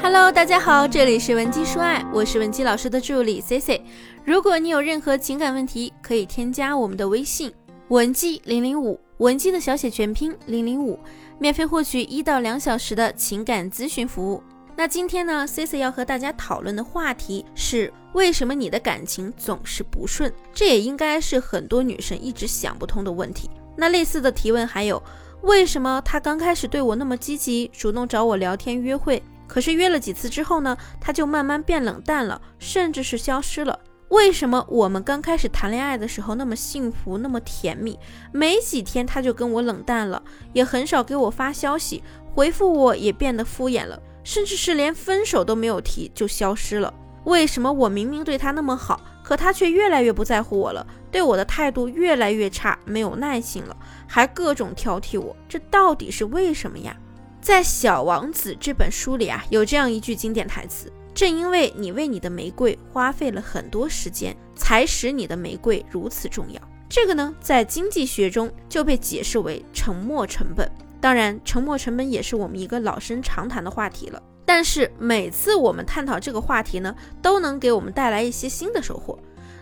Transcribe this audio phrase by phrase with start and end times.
[0.00, 3.82] Hello，大家好，这里是文姬说爱，我是文姬老师的助理 C C。
[4.24, 7.52] 如果你有任何情感问题，可以添加我们的微信
[7.88, 10.98] 文姬零零五，文姬的小写全拼零零五，
[11.38, 14.42] 免费获取一到两小时的情感咨询服务。
[14.76, 20.32] 那今天呢，C C 要和大家讨论的话题是为什么你的感情总是不顺？
[20.54, 23.50] 这也应该是很多女生一直想不通的问题。
[23.76, 25.02] 那类似的提问还有，
[25.42, 29.20] 为什么他刚开始对我那么积极，主动找我聊天约会？
[29.48, 33.80] 可是约了几次之后呢，他就慢慢变冷淡了，甚至是消失了。
[34.10, 37.98] 为什么我们刚开始谈恋爱的时候那么幸福，那么甜蜜，
[38.32, 42.02] 没几天他就跟我冷淡了，也很少给我发消息，
[42.34, 46.92] 回复我也变得敷衍了，甚至是连分手都没有提就消失了？
[47.24, 53.76] 为什么我明明对他那么好，可他却越来越不在乎我了，对我的态度越来越差，没有耐心了，
[54.06, 55.36] 还各种挑剔我？
[55.46, 56.96] 这到底是为什么呀？
[57.40, 70.70] 在《小王子》这本书里啊，有这样一句经典台词：“正因为你为你的玫瑰花费了很多时间，才使你的玫瑰如此重要。”这个呢，在经济学中就被解释为沉没成本。
[71.00, 74.22] 当然，沉没成本也是我们一个老生常谈的话题了。
[74.44, 79.18] 但是每次我们探讨这个话题呢，都能给我们带来一些新的收获。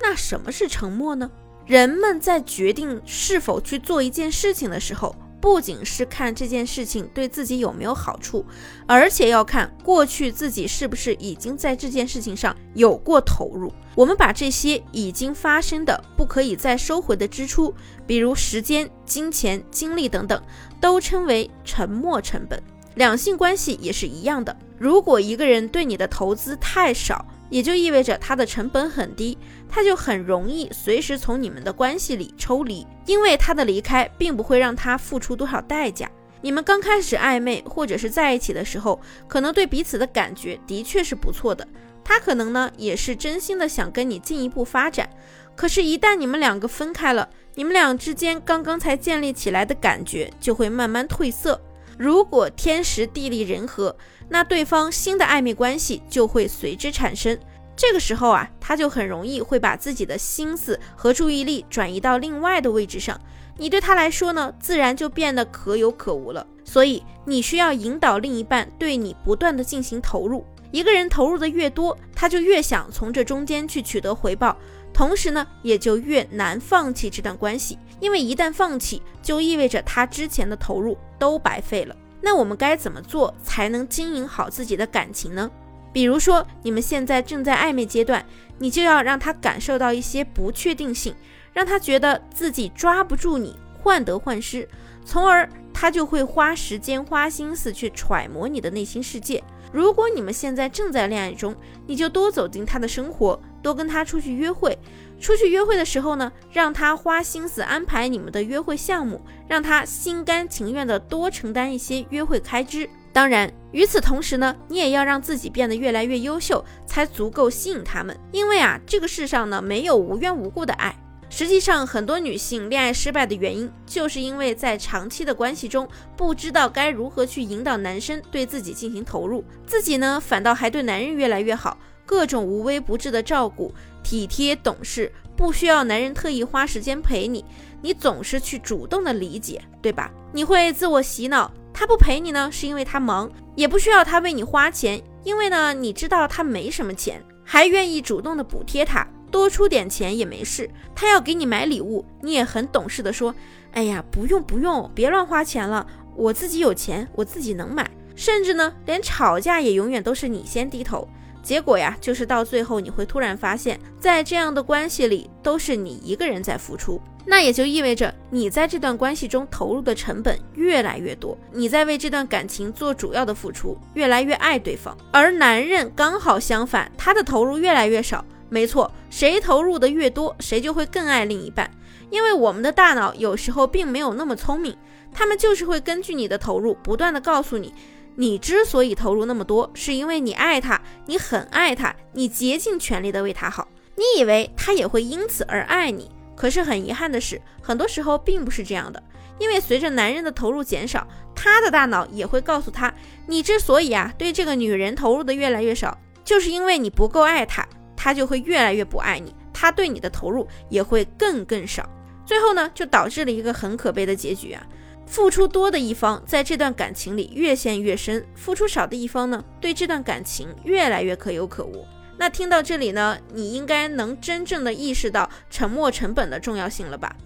[0.00, 1.30] 那什么是沉没呢？
[1.66, 5.14] 人们在决定是否去做一件事情的时候。
[5.48, 8.44] 不仅是看这件事情对自己有没有好处，
[8.86, 13.72] 而且要看过去自己是不是已经在这件事情上有过投入。
[13.94, 17.74] 我们把这些已经发生的不可以再收回的支出，
[18.06, 20.40] 比如时间、金钱、精力等等，
[20.82, 22.62] 都称为沉没成本。
[22.96, 29.36] 两性关系也是一样的，如果一个人对你的投资太少，也就意味着他的成本很低，
[29.68, 36.08] 他就很容易随时从你们的关系里抽离，因为他的离开并不会让他付出多少代价。
[36.40, 41.66] 你们刚开始暧昧或者是在一起的时候，可能对彼此的感觉的确是不错的，
[42.04, 45.08] 他可能呢也是真心的想跟你进一步发展。
[45.56, 51.60] 可是，一旦你们两个分开了，你们俩之间刚刚才建立起来的感觉就会慢慢褪色。
[51.98, 53.94] 如果天时地利人和，
[54.28, 57.36] 那对方新的暧昧关系就会随之产生。
[57.74, 63.20] 这个时候啊，他就很容易会把自己的心思和注意力转移到另外的位置上。
[63.56, 66.46] 你对他来说呢，自然就变得可有可无了。
[66.64, 70.44] 所以你需要引导另一半对你不断的进行投入。
[70.70, 74.56] 一个人投入的越多，他就越想从这中间去取得回报。
[74.98, 81.94] 同时呢，也就越难放弃这段关系，因为一旦放弃，就意味着他之前的投入都白费了。
[82.20, 85.48] 那我们该怎么做才能经营好自己的感情呢？
[85.92, 88.26] 比如说，你们现在正在暧昧阶段，
[88.58, 91.14] 你就要让他感受到一些不确定性，
[91.52, 94.68] 让他觉得自己抓不住你，患得患失，
[95.04, 99.44] 从而他就会花时间、花心思去揣摩你的内心世界。
[99.72, 101.54] 如果你们现在正在恋爱中，
[101.86, 104.78] 你就多走进他的生活，多跟他出去约会。
[105.20, 112.88] 出去约会的时候呢，让他花心思安排你们的约会项目，让他心甘情愿的多承担一些约会开支。
[113.12, 118.16] 当然，与此同时呢，你也要让自己变得越来越优秀，才足够吸引他们。
[118.30, 120.94] 因为啊，这个世上呢，没有无缘无故的爱。
[121.38, 133.72] 实际上，很多女性恋爱失败的原因，就是因为在长期的关系中，不知道该如何去引导男生对自己进行投入，自己呢，反倒还对男人越来越好，各种无微不至的照顾，
[134.02, 137.44] 体贴懂事，不需要男人特意花时间陪你，
[137.80, 140.10] 你总是去主动的理解，对吧？
[140.32, 149.06] 你会自我洗脑，他不陪你呢，是因为他忙，也不需要他为你花钱，因为呢，你知道他没什么钱，还愿意主动的补贴他。
[149.30, 153.34] 多出点钱也没事，他要给你买礼物，你也很懂事的说
[153.72, 161.08] ：“哎呀，不用不用，别乱花钱了，我自己有钱，我自己能买。”甚至呢，连吵架也永远都是你先低头。
[161.40, 167.00] 结果呀，就是到最后你会突然发现，在这样的关系里，都是你一个人在付出。
[167.24, 174.96] 那也就意味着你在这段关系中投入的成本越来越多，你在为这段感情做主要的付出，越来越爱对方。
[175.12, 178.24] 而男人刚好相反，他的投入越来越少。
[178.48, 181.70] 没错，谁投入的越多，谁就会更爱另一半。
[182.10, 184.76] 因为我们的大脑有时候并没有那么聪明，
[185.12, 187.74] 他们就是会根据你的投入，不断的告诉你，
[188.16, 193.68] 你之所以投入那么多，是因为你爱他，你很爱他，你竭尽全力的为他好。
[193.94, 199.02] 你以为他也会因此而爱你，可是很遗憾的是，很多时候并不是这样的。
[199.38, 202.92] 因为随着男人的投入减少，他的大脑也会告诉他，
[203.26, 207.66] 你之所以啊对这个女人投入的越来越少，就是因为你不够爱她。
[208.00, 211.84] 他就会越来越不爱你，他对你的投入也会更更少，
[212.24, 214.64] 最后呢，就导致了一个很可悲的结局啊！
[215.04, 221.84] 付出多的一方在这段感情里越陷越深，付出少的一方呢，对这段感情越来越可有可无。
[222.16, 227.16] 那听到这里呢，你应该能真正的意识到沉默成本的重要性了吧？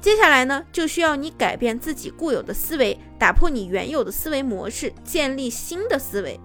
[0.00, 6.38] 接下来呢，就需要你改变自己固有的思维，打破你原有的思维模式，建立新的思维。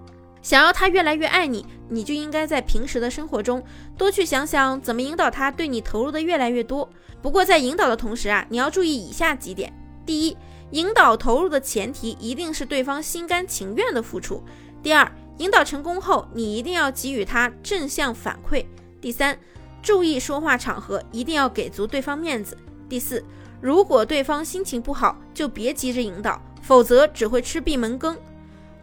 [0.46, 3.64] 想要他越来越爱你，你就应该在平时的生活中
[3.98, 6.88] 多去想想怎么引导他对你投入的越来越多。
[7.20, 9.74] 不过在引导的同时啊，你要注意以下几点：
[10.06, 10.38] 第一，
[10.70, 14.44] 引导投入的前提一定是对方心甘情愿的付出；
[14.84, 18.64] 第二，引导成功后，你一定要给予他正向反馈；
[19.02, 19.36] 第三，
[19.82, 22.56] 注意说话场合，一定要给足对方面子；
[22.88, 23.26] 第四，
[23.60, 28.16] 如果对方心情不好，就别急着引导，否则只会吃闭门羹。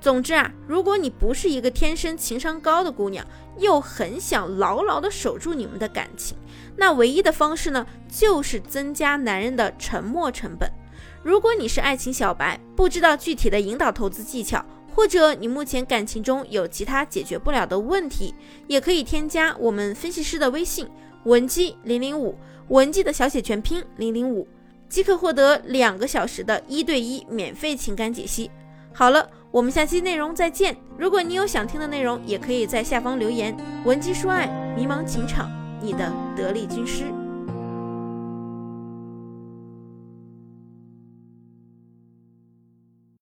[0.02, 3.25] 总之啊，如果你不是一个天生情商高的姑娘，
[3.56, 6.37] 又很想牢牢的守住你们的感情，
[6.76, 10.69] 那唯一的方式呢，就是增加男人的沉默成本。
[11.22, 18.34] 如果你是爱情小白，不知道具体的引导投资技巧，或者你目前感情中有其他解决不了的问题，
[18.66, 20.88] 也可以添加我们分析师的微信
[21.26, 22.37] 文姬零零五，
[22.70, 24.49] 文姬的小写全拼零零五，
[24.88, 28.50] 即可获得两个小时的一对一免费情感解析。
[28.93, 29.31] 好了。
[29.52, 30.75] 我们下期内容再见。
[30.96, 33.54] 如果你有想听的内容，也可以在下方留言。
[33.84, 37.04] 文姬说爱，迷茫情场，你的得力军师。